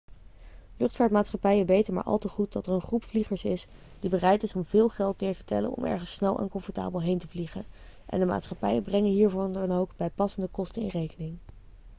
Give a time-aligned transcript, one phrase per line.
[0.77, 3.65] luchtvaartmaatschappijen weten maar al te goed dat er een groep vliegers is
[3.99, 7.17] die bereid is om veel geld neer te tellen om ergens snel en comfortabel heen
[7.17, 7.65] te vliegen
[8.05, 11.37] en de maatschappijen brengen hiervoor dan ook bijpassende kosten in rekening